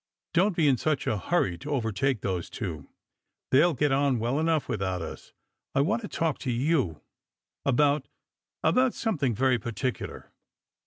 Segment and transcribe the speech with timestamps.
[0.33, 2.89] "Don't be in such a hurry to overtake those two;
[3.51, 5.31] they'll get on well enough without us.
[5.75, 7.01] I want to talk to you—
[7.67, 8.07] about—
[8.71, 10.31] about something very particular."